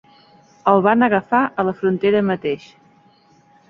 El 0.71 0.81
van 0.87 1.07
agafar 1.09 1.43
a 1.65 1.69
la 1.69 1.77
frontera 1.83 2.27
mateix. 2.35 2.71